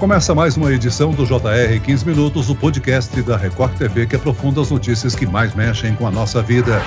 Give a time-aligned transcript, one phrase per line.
[0.00, 4.62] Começa mais uma edição do JR 15 Minutos, o podcast da Record TV que aprofunda
[4.62, 6.80] as notícias que mais mexem com a nossa vida.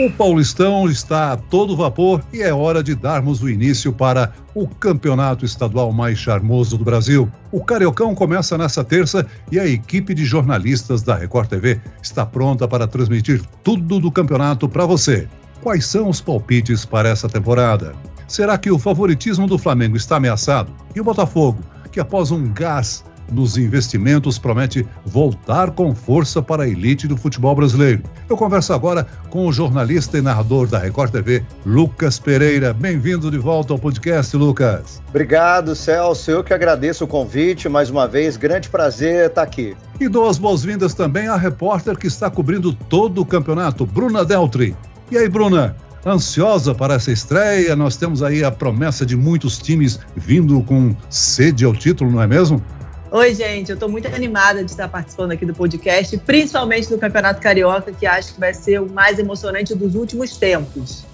[0.00, 4.66] O Paulistão está a todo vapor e é hora de darmos o início para o
[4.66, 7.30] campeonato estadual mais charmoso do Brasil.
[7.52, 12.66] O Cariocão começa nessa terça e a equipe de jornalistas da Record TV está pronta
[12.66, 15.28] para transmitir tudo do campeonato para você.
[15.62, 17.94] Quais são os palpites para essa temporada?
[18.26, 20.72] Será que o favoritismo do Flamengo está ameaçado?
[20.92, 21.62] E o Botafogo?
[21.98, 27.56] Que após um gás nos investimentos promete voltar com força para a elite do futebol
[27.56, 28.04] brasileiro.
[28.30, 32.72] Eu converso agora com o jornalista e narrador da Record TV, Lucas Pereira.
[32.72, 35.02] Bem-vindo de volta ao podcast, Lucas.
[35.08, 36.30] Obrigado, Celso.
[36.30, 37.68] Eu que agradeço o convite.
[37.68, 39.76] Mais uma vez, grande prazer estar aqui.
[39.98, 44.76] E dou as boas-vindas também à repórter que está cobrindo todo o campeonato, Bruna Deltri.
[45.10, 45.74] E aí, Bruna,
[46.12, 47.74] ansiosa para essa estreia.
[47.76, 52.26] Nós temos aí a promessa de muitos times vindo com sede ao título, não é
[52.26, 52.62] mesmo?
[53.10, 57.40] Oi, gente, eu estou muito animada de estar participando aqui do podcast, principalmente do Campeonato
[57.40, 61.06] Carioca, que acho que vai ser o mais emocionante dos últimos tempos.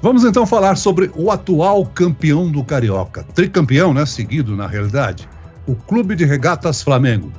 [0.00, 5.28] Vamos então falar sobre o atual campeão do Carioca, tricampeão, né, seguido na realidade,
[5.66, 7.30] o Clube de Regatas Flamengo.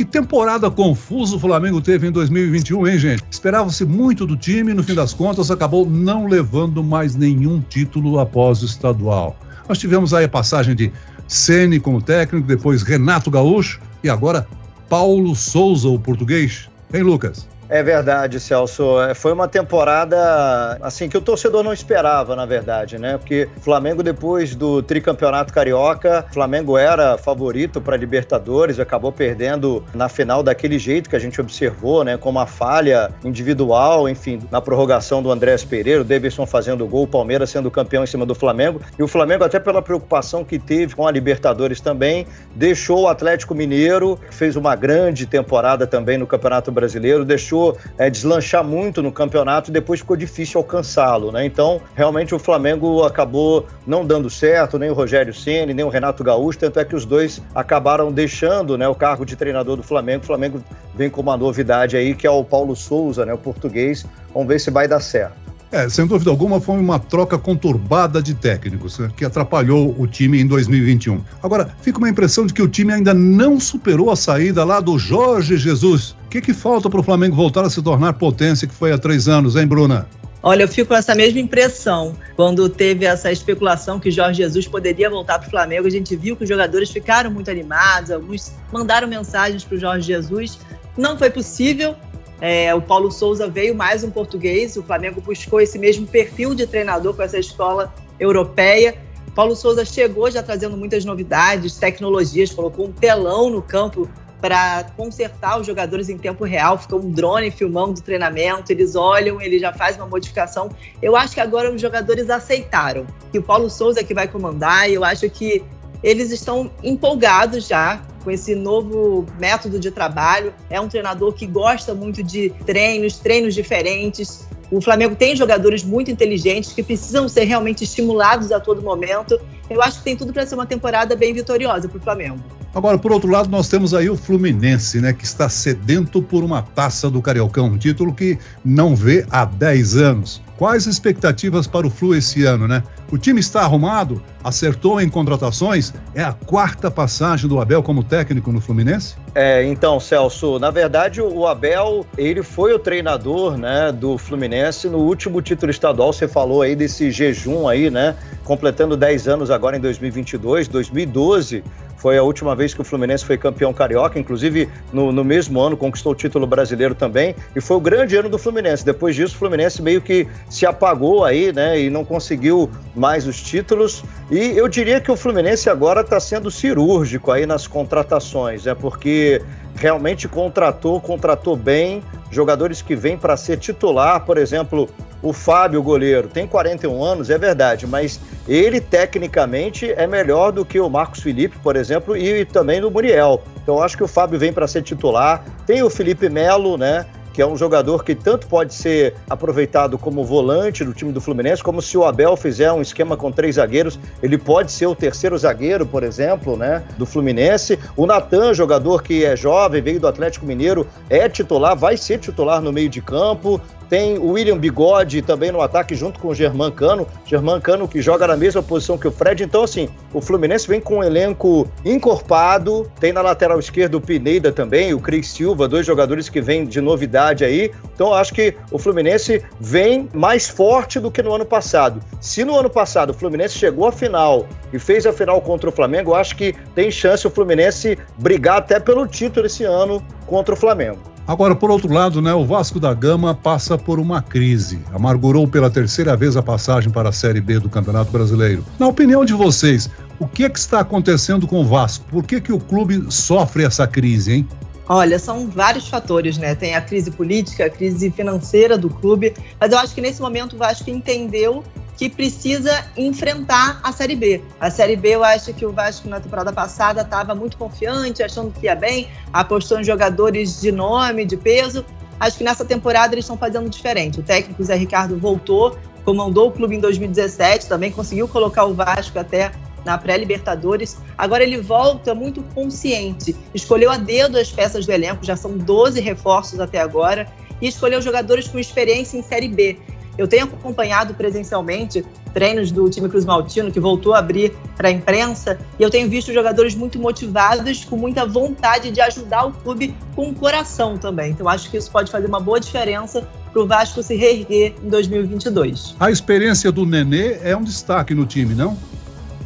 [0.00, 3.22] Que temporada confusa o Flamengo teve em 2021, hein, gente?
[3.30, 8.18] Esperava-se muito do time e, no fim das contas, acabou não levando mais nenhum título
[8.18, 9.38] após o estadual.
[9.68, 10.90] Nós tivemos aí a passagem de
[11.28, 14.48] Ceni como técnico, depois Renato Gaúcho e agora
[14.88, 16.70] Paulo Souza, o português.
[16.94, 17.46] Hein, Lucas?
[17.70, 19.00] É verdade, Celso.
[19.00, 23.16] É, foi uma temporada assim que o torcedor não esperava, na verdade, né?
[23.16, 30.42] Porque Flamengo depois do tricampeonato carioca, Flamengo era favorito para Libertadores, acabou perdendo na final
[30.42, 32.16] daquele jeito que a gente observou, né?
[32.16, 37.06] Com uma falha individual, enfim, na prorrogação do Andrés Pereira, o Davidson fazendo gol, o
[37.06, 38.80] Palmeiras sendo campeão em cima do Flamengo.
[38.98, 43.54] E o Flamengo, até pela preocupação que teve com a Libertadores também, deixou o Atlético
[43.54, 47.59] Mineiro, fez uma grande temporada também no Campeonato Brasileiro, deixou
[47.98, 51.44] é, deslanchar muito no campeonato e depois ficou difícil alcançá-lo, né?
[51.44, 56.24] Então, realmente o Flamengo acabou não dando certo, nem o Rogério Ceni, nem o Renato
[56.24, 60.22] Gaúcho, tanto é que os dois acabaram deixando, né, o cargo de treinador do Flamengo.
[60.22, 64.06] O Flamengo vem com uma novidade aí que é o Paulo Souza, né, o português.
[64.32, 65.49] Vamos ver se vai dar certo.
[65.72, 70.40] É, sem dúvida alguma, foi uma troca conturbada de técnicos, né, que atrapalhou o time
[70.40, 71.22] em 2021.
[71.40, 74.98] Agora, fica uma impressão de que o time ainda não superou a saída lá do
[74.98, 76.16] Jorge Jesus.
[76.26, 78.98] O que, que falta para o Flamengo voltar a se tornar potência que foi há
[78.98, 80.08] três anos, hein, Bruna?
[80.42, 82.16] Olha, eu fico com essa mesma impressão.
[82.34, 86.34] Quando teve essa especulação que Jorge Jesus poderia voltar para o Flamengo, a gente viu
[86.34, 90.58] que os jogadores ficaram muito animados, alguns mandaram mensagens para o Jorge Jesus.
[90.96, 91.94] Não foi possível,
[92.40, 96.66] é, o Paulo Souza veio mais um português, o Flamengo buscou esse mesmo perfil de
[96.66, 98.96] treinador com essa escola europeia.
[99.34, 104.08] Paulo Souza chegou já trazendo muitas novidades, tecnologias, colocou um telão no campo
[104.40, 109.38] para consertar os jogadores em tempo real, ficou um drone filmando o treinamento, eles olham,
[109.40, 110.70] ele já faz uma modificação.
[111.02, 114.88] Eu acho que agora os jogadores aceitaram que o Paulo Souza é que vai comandar,
[114.88, 115.62] e eu acho que
[116.02, 120.52] eles estão empolgados já com esse novo método de trabalho.
[120.68, 124.48] É um treinador que gosta muito de treinos, treinos diferentes.
[124.70, 129.40] O Flamengo tem jogadores muito inteligentes que precisam ser realmente estimulados a todo momento.
[129.68, 132.59] Eu acho que tem tudo para ser uma temporada bem vitoriosa para o Flamengo.
[132.72, 136.62] Agora, por outro lado, nós temos aí o Fluminense, né, que está sedento por uma
[136.62, 140.40] taça do Cariocão, um título que não vê há 10 anos.
[140.56, 142.82] Quais expectativas para o Flu esse ano, né?
[143.10, 144.22] O time está arrumado?
[144.44, 145.92] Acertou em contratações?
[146.14, 149.16] É a quarta passagem do Abel como técnico no Fluminense?
[149.34, 154.98] É, então, Celso, na verdade o Abel, ele foi o treinador, né, do Fluminense no
[154.98, 158.14] último título estadual, você falou aí desse jejum aí, né,
[158.44, 161.64] completando 10 anos agora em 2022, 2012
[162.00, 165.76] foi a última vez que o Fluminense foi campeão carioca, inclusive no, no, mesmo ano
[165.76, 168.84] conquistou o título brasileiro também, e foi o grande ano do Fluminense.
[168.84, 173.42] Depois disso, o Fluminense meio que se apagou aí, né, e não conseguiu mais os
[173.42, 174.02] títulos.
[174.30, 178.76] E eu diria que o Fluminense agora está sendo cirúrgico aí nas contratações, é né,
[178.80, 179.42] porque
[179.80, 184.88] realmente contratou, contratou bem jogadores que vêm para ser titular, por exemplo,
[185.22, 190.78] o Fábio, goleiro, tem 41 anos, é verdade, mas ele tecnicamente é melhor do que
[190.78, 193.42] o Marcos Felipe, por exemplo, e também do Muriel.
[193.62, 195.44] Então acho que o Fábio vem para ser titular.
[195.66, 197.06] Tem o Felipe Melo, né?
[197.32, 201.62] Que é um jogador que tanto pode ser aproveitado como volante do time do Fluminense,
[201.62, 205.36] como se o Abel fizer um esquema com três zagueiros, ele pode ser o terceiro
[205.38, 207.78] zagueiro, por exemplo, né, do Fluminense.
[207.96, 212.60] O Natan, jogador que é jovem, veio do Atlético Mineiro, é titular, vai ser titular
[212.60, 213.60] no meio de campo.
[213.90, 217.08] Tem o William Bigode também no ataque junto com o Germán Cano.
[217.26, 219.42] Germán Cano que joga na mesma posição que o Fred.
[219.42, 222.90] Então, assim, o Fluminense vem com um elenco encorpado.
[223.00, 226.80] Tem na lateral esquerda o Pineda também, o Cris Silva, dois jogadores que vêm de
[226.80, 227.72] novidade aí.
[227.92, 232.00] Então, acho que o Fluminense vem mais forte do que no ano passado.
[232.20, 235.72] Se no ano passado o Fluminense chegou à final e fez a final contra o
[235.72, 240.56] Flamengo, acho que tem chance o Fluminense brigar até pelo título esse ano contra o
[240.56, 241.10] Flamengo.
[241.30, 244.80] Agora, por outro lado, né, o Vasco da Gama passa por uma crise.
[244.92, 248.64] Amargurou pela terceira vez a passagem para a Série B do Campeonato Brasileiro.
[248.80, 249.88] Na opinião de vocês,
[250.18, 252.04] o que, é que está acontecendo com o Vasco?
[252.10, 254.48] Por que, que o clube sofre essa crise, hein?
[254.92, 256.52] Olha, são vários fatores, né?
[256.56, 260.54] Tem a crise política, a crise financeira do clube, mas eu acho que nesse momento
[260.54, 261.62] o Vasco entendeu
[261.96, 264.42] que precisa enfrentar a Série B.
[264.58, 268.50] A Série B, eu acho que o Vasco na temporada passada estava muito confiante, achando
[268.50, 271.84] que ia bem, apostou em jogadores de nome, de peso.
[272.18, 274.18] Acho que nessa temporada eles estão fazendo diferente.
[274.18, 279.20] O técnico Zé Ricardo voltou, comandou o clube em 2017, também conseguiu colocar o Vasco
[279.20, 279.52] até
[279.84, 280.98] na pré-Libertadores.
[281.16, 283.36] Agora ele volta muito consciente.
[283.54, 287.26] Escolheu a dedo as peças do elenco, já são 12 reforços até agora,
[287.60, 289.78] e escolheu jogadores com experiência em Série B.
[290.18, 292.04] Eu tenho acompanhado presencialmente
[292.34, 296.08] treinos do time Cruz Maltino, que voltou a abrir para a imprensa, e eu tenho
[296.08, 301.30] visto jogadores muito motivados, com muita vontade de ajudar o clube com o coração também.
[301.30, 304.88] Então, acho que isso pode fazer uma boa diferença para o Vasco se reerguer em
[304.88, 305.96] 2022.
[305.98, 308.76] A experiência do Nenê é um destaque no time, não?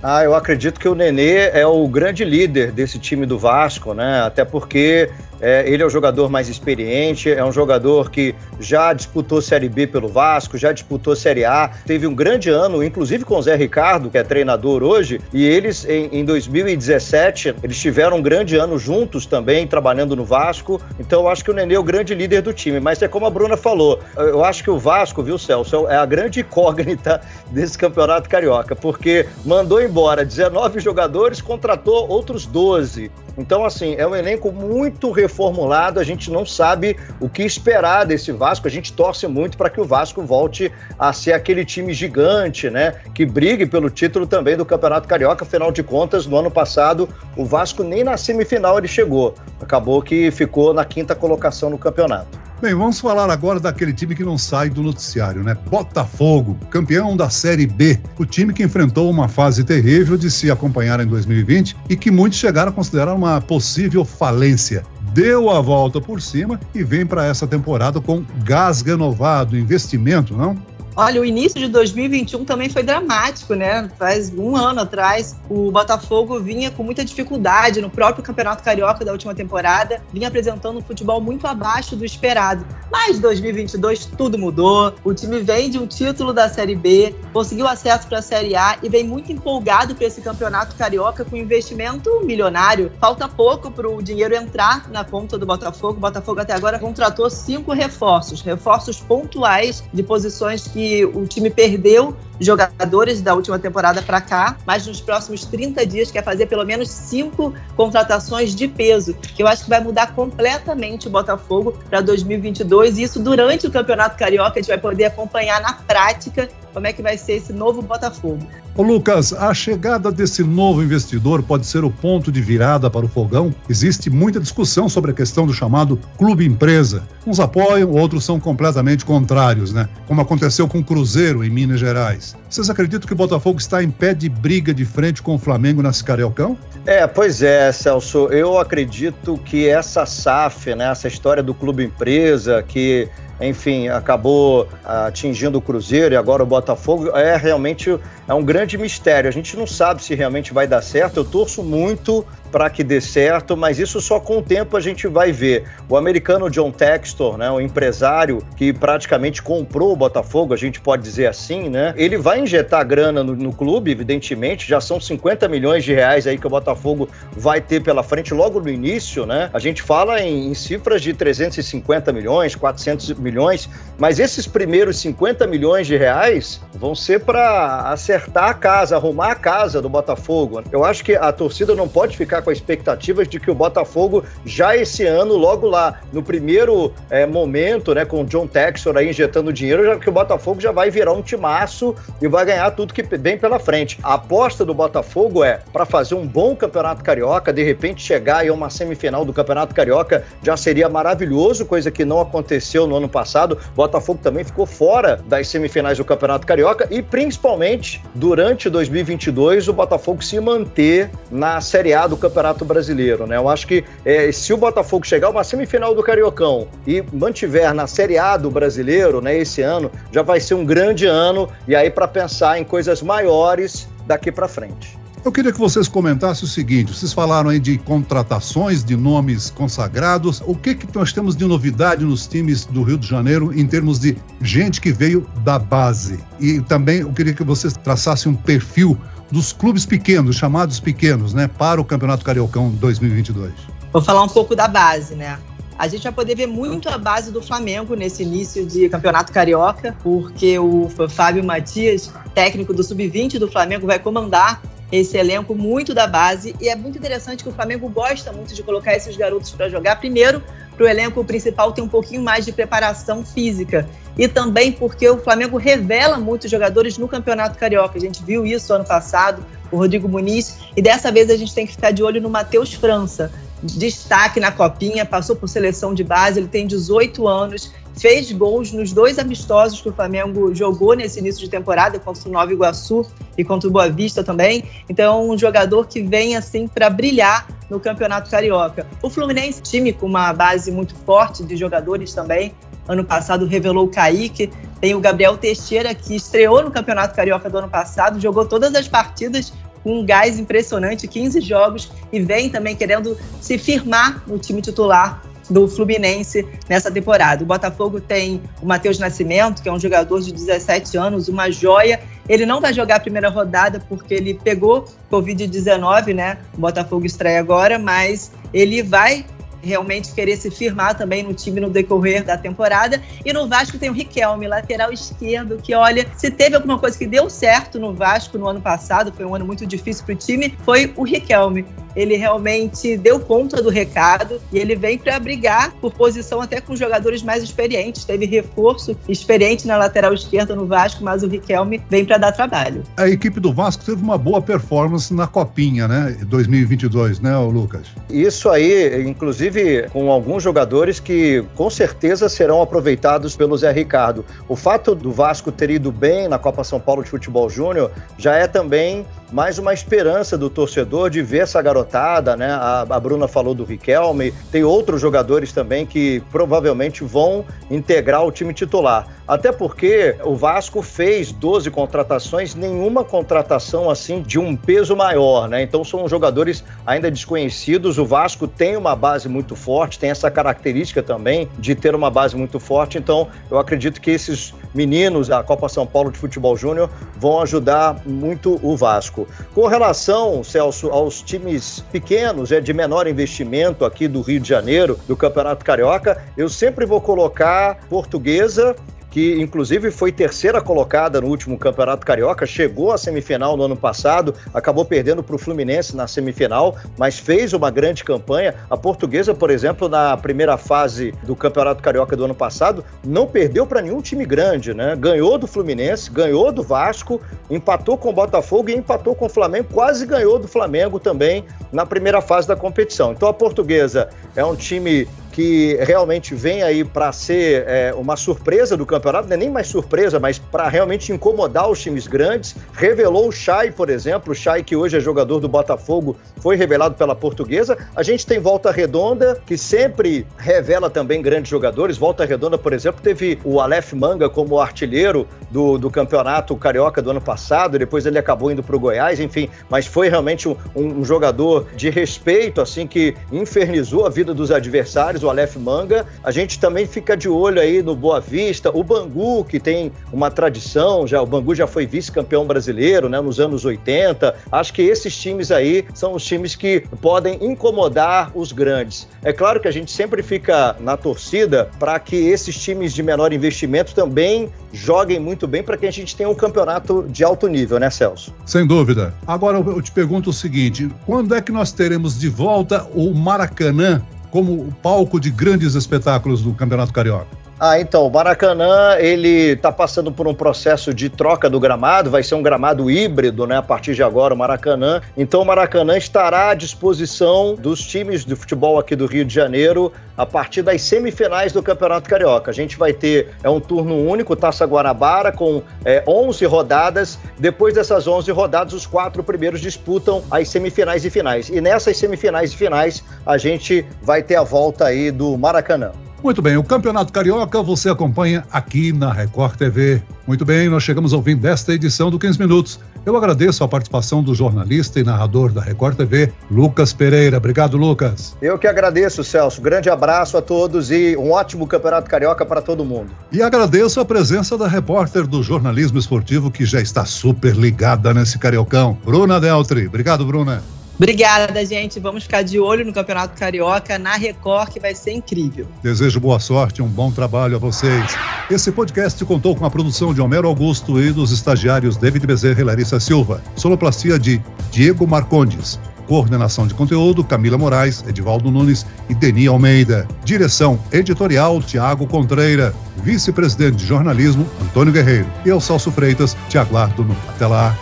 [0.07, 4.21] Ah, eu acredito que o Nenê é o grande líder desse time do Vasco, né?
[4.21, 5.09] Até porque
[5.45, 9.87] é, ele é o jogador mais experiente, é um jogador que já disputou Série B
[9.87, 14.09] pelo Vasco, já disputou Série A, teve um grande ano, inclusive com o Zé Ricardo,
[14.09, 19.27] que é treinador hoje, e eles em, em 2017 eles tiveram um grande ano juntos
[19.27, 20.81] também, trabalhando no Vasco.
[20.99, 22.81] Então eu acho que o Nenê é o grande líder do time.
[22.81, 26.07] Mas é como a Bruna falou, eu acho que o Vasco, viu, Celso, é a
[26.07, 27.21] grande incógnita
[27.53, 33.11] desse campeonato carioca, porque mandou embora 19 jogadores, contratou outros 12.
[33.37, 38.31] Então, assim, é um elenco muito reformulado, a gente não sabe o que esperar desse
[38.31, 38.69] Vasco.
[38.69, 42.95] A gente torce muito para que o Vasco volte a ser aquele time gigante, né?
[43.13, 45.45] Que brigue pelo título também do Campeonato Carioca.
[45.45, 49.35] Afinal de contas, no ano passado, o Vasco nem na semifinal ele chegou.
[49.61, 52.45] Acabou que ficou na quinta colocação no campeonato.
[52.63, 55.55] Bem, vamos falar agora daquele time que não sai do noticiário, né?
[55.69, 57.99] Botafogo, campeão da Série B.
[58.17, 62.39] O time que enfrentou uma fase terrível de se acompanhar em 2020 e que muitos
[62.39, 64.83] chegaram a considerar uma possível falência.
[65.15, 70.57] Deu a volta por cima e vem para essa temporada com gás renovado, investimento, não?
[70.97, 73.91] Olha, o início de 2021 também foi dramático, né?
[73.99, 79.11] Faz um ano atrás, o Botafogo vinha com muita dificuldade no próprio Campeonato Carioca da
[79.11, 82.65] última temporada, vinha apresentando um futebol muito abaixo do esperado.
[82.93, 84.95] Mas 2022 tudo mudou.
[85.03, 88.79] O time vem de um título da Série B, conseguiu acesso para a Série A
[88.81, 92.93] e vem muito empolgado para esse Campeonato Carioca com investimento milionário.
[93.01, 95.95] Falta pouco para o dinheiro entrar na conta do Botafogo.
[95.95, 100.69] O Botafogo até agora contratou cinco reforços, reforços pontuais de posições
[101.15, 106.25] o time perdeu jogadores da última temporada para cá, mas nos próximos 30 dias quer
[106.25, 111.11] fazer pelo menos cinco contratações de peso, que eu acho que vai mudar completamente o
[111.11, 112.99] Botafogo para 2022.
[112.99, 116.93] E isso durante o Campeonato Carioca a gente vai poder acompanhar na prática como é
[116.93, 118.45] que vai ser esse novo Botafogo.
[118.77, 123.09] Ô Lucas, a chegada desse novo investidor pode ser o ponto de virada para o
[123.09, 123.55] fogão?
[123.69, 127.07] Existe muita discussão sobre a questão do chamado clube empresa.
[127.25, 129.89] Uns apoiam, outros são completamente contrários, né?
[130.09, 132.24] Como aconteceu com o Cruzeiro em Minas Gerais.
[132.49, 135.83] Vocês acreditam que o Botafogo está em pé de briga de frente com o Flamengo
[135.83, 136.57] na Cariocão?
[136.87, 138.29] É, pois é, Celso.
[138.29, 143.09] Eu acredito que essa SAF, né, essa história do clube empresa, que
[143.41, 149.29] enfim, acabou atingindo o Cruzeiro e agora o Botafogo, é realmente é um grande mistério.
[149.29, 151.19] A gente não sabe se realmente vai dar certo.
[151.19, 155.09] Eu torço muito para que dê certo, mas isso só com o tempo a gente
[155.09, 155.65] vai ver.
[155.89, 161.03] O americano John Textor, né, o empresário que praticamente comprou o Botafogo, a gente pode
[161.03, 161.93] dizer assim, né?
[161.97, 166.39] Ele vai injetar grana no, no clube, evidentemente, já são 50 milhões de reais aí
[166.39, 169.51] que o Botafogo vai ter pela frente logo no início, né?
[169.53, 173.69] A gente fala em, em cifras de 350 milhões, 400 milhões,
[173.99, 179.35] mas esses primeiros 50 milhões de reais vão ser para acertar a casa, arrumar a
[179.35, 180.63] casa do Botafogo.
[180.71, 184.23] Eu acho que a torcida não pode ficar com a expectativa de que o Botafogo
[184.45, 189.09] já esse ano, logo lá no primeiro é, momento, né, com o John Texor aí
[189.09, 192.93] injetando dinheiro, já que o Botafogo já vai virar um timaço e vai ganhar tudo
[192.93, 193.99] que vem pela frente.
[194.03, 198.49] A aposta do Botafogo é para fazer um bom campeonato carioca, de repente chegar aí
[198.49, 203.09] a uma semifinal do campeonato carioca já seria maravilhoso, coisa que não aconteceu no ano
[203.09, 203.59] passado.
[203.73, 209.73] O Botafogo também ficou fora das semifinais do campeonato carioca e principalmente durante 2022 o
[209.73, 212.34] Botafogo se manter na Série A do Campeonato
[212.65, 213.37] Brasileiro, né?
[213.37, 217.73] Eu acho que é, se o Botafogo chegar a uma semifinal do Cariocão e mantiver
[217.75, 221.75] na Série A do Brasileiro, né, esse ano, já vai ser um grande ano e
[221.75, 225.05] aí para pensar em coisas maiores daqui para frente.
[225.25, 230.43] Eu queria que vocês comentassem o seguinte: vocês falaram aí de contratações de nomes consagrados.
[230.47, 233.99] O que, que nós temos de novidade nos times do Rio de Janeiro em termos
[233.99, 236.19] de gente que veio da base?
[236.39, 238.99] E também eu queria que vocês traçassem um perfil
[239.35, 243.53] dos clubes pequenos, chamados pequenos, né, para o Campeonato Cariocão 2022.
[243.93, 245.41] Vou falar um pouco da base, né?
[245.77, 249.97] A gente vai poder ver muito a base do Flamengo nesse início de campeonato carioca,
[250.05, 254.63] porque o Fábio Matias, técnico do sub-20 do Flamengo, vai comandar
[254.93, 258.63] esse elenco muito da base e é muito interessante que o Flamengo gosta muito de
[258.63, 259.97] colocar esses garotos para jogar.
[259.97, 260.41] Primeiro,
[260.77, 265.19] para o elenco principal ter um pouquinho mais de preparação física e também porque o
[265.19, 267.97] Flamengo revela muitos jogadores no Campeonato Carioca.
[267.97, 271.67] A gente viu isso ano passado, o Rodrigo Muniz, e dessa vez a gente tem
[271.67, 273.33] que ficar de olho no Matheus França.
[273.63, 278.93] Destaque na Copinha, passou por seleção de base, ele tem 18 anos fez gols nos
[278.93, 283.45] dois amistosos que o Flamengo jogou nesse início de temporada, contra o Nova Iguaçu e
[283.45, 284.65] contra o Boa Vista também.
[284.89, 288.87] Então, um jogador que vem assim para brilhar no Campeonato Carioca.
[289.03, 292.53] O Fluminense, time com uma base muito forte de jogadores também.
[292.87, 297.59] Ano passado revelou o Kaique, tem o Gabriel Teixeira, que estreou no Campeonato Carioca do
[297.59, 302.75] ano passado, jogou todas as partidas com um gás impressionante, 15 jogos, e vem também
[302.75, 307.43] querendo se firmar no time titular do Fluminense nessa temporada.
[307.43, 312.01] O Botafogo tem o Matheus Nascimento, que é um jogador de 17 anos, uma joia.
[312.29, 316.39] Ele não vai jogar a primeira rodada porque ele pegou Covid-19, né?
[316.57, 319.27] O Botafogo estreia agora, mas ele vai
[319.65, 323.01] realmente querer se firmar também no time no decorrer da temporada.
[323.25, 327.07] E no Vasco tem o Riquelme, lateral esquerdo, que olha, se teve alguma coisa que
[327.07, 330.55] deu certo no Vasco no ano passado, foi um ano muito difícil para o time,
[330.65, 331.65] foi o Riquelme
[331.97, 336.75] ele realmente deu conta do recado e ele vem para brigar por posição até com
[336.75, 338.05] jogadores mais experientes.
[338.05, 342.83] Teve reforço experiente na lateral esquerda no Vasco, mas o Riquelme vem para dar trabalho.
[342.97, 346.17] A equipe do Vasco teve uma boa performance na Copinha, né?
[346.27, 347.87] 2022, né, Lucas?
[348.11, 349.54] Isso aí, inclusive
[349.93, 354.25] com alguns jogadores que com certeza serão aproveitados pelo Zé Ricardo.
[354.49, 358.37] O fato do Vasco ter ido bem na Copa São Paulo de Futebol Júnior já
[358.37, 362.53] é também mais uma esperança do torcedor de ver essa garotada, né?
[362.53, 368.31] A, a, Bruna falou do Riquelme, tem outros jogadores também que provavelmente vão integrar o
[368.31, 369.09] time titular.
[369.27, 375.63] Até porque o Vasco fez 12 contratações, nenhuma contratação assim de um peso maior, né?
[375.63, 377.99] Então são jogadores ainda desconhecidos.
[377.99, 382.37] O Vasco tem uma base muito forte, tem essa característica também de ter uma base
[382.37, 382.97] muito forte.
[382.97, 388.01] Então eu acredito que esses meninos da Copa São Paulo de Futebol Júnior vão ajudar
[388.07, 389.27] muito o Vasco.
[389.55, 394.99] Com relação, Celso, aos times pequenos, é, de menor investimento aqui do Rio de Janeiro,
[395.07, 398.75] do Campeonato Carioca, eu sempre vou colocar Portuguesa
[399.15, 404.35] que inclusive foi terceira colocada no último Campeonato Carioca, chegou à semifinal no ano passado,
[404.53, 408.57] acabou perdendo para o Fluminense na semifinal, mas fez uma grande campanha.
[408.69, 413.65] A Portuguesa, por exemplo, na primeira fase do Campeonato Carioca do ano passado, não perdeu
[413.65, 414.97] para nenhum time grande, né?
[414.97, 419.69] Ganhou do Fluminense, ganhou do Vasco, empatou com o Botafogo e empatou com o Flamengo,
[419.73, 423.13] quase ganhou do Flamengo também na primeira fase da competição.
[423.13, 428.77] Então a Portuguesa é um time que realmente vem aí para ser é, uma surpresa
[428.77, 432.55] do campeonato, não é nem mais surpresa, mas para realmente incomodar os times grandes.
[432.73, 436.95] Revelou o Chay, por exemplo, o Chay que hoje é jogador do Botafogo, foi revelado
[436.95, 437.77] pela Portuguesa.
[437.97, 441.99] A gente tem Volta Redonda, que sempre revela também grandes jogadores.
[441.99, 447.11] Volta Redonda, por exemplo, teve o Aleph Manga como artilheiro do, do campeonato carioca do
[447.11, 451.05] ano passado, depois ele acabou indo para o Goiás, enfim, mas foi realmente um, um
[451.05, 456.07] jogador de respeito, assim, que infernizou a vida dos adversários o Aleph Manga.
[456.23, 460.31] A gente também fica de olho aí no Boa Vista, o Bangu, que tem uma
[460.31, 464.35] tradição, já o Bangu já foi vice-campeão brasileiro, né, nos anos 80.
[464.51, 469.09] Acho que esses times aí são os times que podem incomodar os grandes.
[469.23, 473.33] É claro que a gente sempre fica na torcida para que esses times de menor
[473.33, 477.79] investimento também joguem muito bem para que a gente tenha um campeonato de alto nível,
[477.79, 478.35] né, Celso?
[478.45, 479.15] Sem dúvida.
[479.27, 484.03] Agora eu te pergunto o seguinte: quando é que nós teremos de volta o Maracanã
[484.35, 487.44] como palco de grandes espetáculos do Campeonato Carioca?
[487.59, 492.21] Ah, então, o Maracanã, ele está passando por um processo de troca do gramado, vai
[492.21, 495.01] ser um gramado híbrido, né, a partir de agora, o Maracanã.
[495.17, 499.93] Então, o Maracanã estará à disposição dos times de futebol aqui do Rio de Janeiro
[500.17, 502.51] a partir das semifinais do Campeonato Carioca.
[502.51, 507.19] A gente vai ter é um turno único, Taça Guanabara, com é, 11 rodadas.
[507.39, 511.49] Depois dessas 11 rodadas, os quatro primeiros disputam as semifinais e finais.
[511.49, 515.93] E nessas semifinais e finais, a gente vai ter a volta aí do Maracanã.
[516.25, 520.03] Muito bem, o Campeonato Carioca você acompanha aqui na Record TV.
[520.27, 522.81] Muito bem, nós chegamos ao fim desta edição do 15 Minutos.
[523.05, 527.37] Eu agradeço a participação do jornalista e narrador da Record TV, Lucas Pereira.
[527.37, 528.35] Obrigado, Lucas.
[528.41, 529.61] Eu que agradeço, Celso.
[529.61, 533.11] Grande abraço a todos e um ótimo Campeonato Carioca para todo mundo.
[533.31, 538.39] E agradeço a presença da repórter do jornalismo esportivo que já está super ligada nesse
[538.39, 539.89] cariocão, Bruna Deltri.
[539.89, 540.63] Obrigado, Bruna.
[540.97, 541.99] Obrigada, gente.
[541.99, 545.67] Vamos ficar de olho no Campeonato Carioca, na Record, que vai ser incrível.
[545.83, 548.17] Desejo boa sorte um bom trabalho a vocês.
[548.51, 552.65] Esse podcast contou com a produção de Homero Augusto e dos estagiários David Bezerra e
[552.65, 553.43] Larissa Silva.
[553.57, 555.81] Sonoplastia de Diego Marcondes.
[556.07, 560.07] Coordenação de conteúdo, Camila Moraes, Edivaldo Nunes e Deni Almeida.
[560.25, 562.75] Direção editorial, Tiago Contreira.
[562.99, 565.27] Vice-presidente de jornalismo, Antônio Guerreiro.
[565.45, 567.77] E eu, Celso Freitas, te aguardo no Até lá.